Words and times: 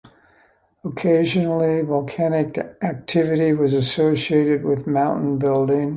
Occasionally 0.83 1.83
volcanic 1.83 2.57
activity 2.81 3.53
was 3.53 3.75
associated 3.75 4.63
with 4.65 4.85
the 4.85 4.89
mountain 4.89 5.37
building. 5.37 5.89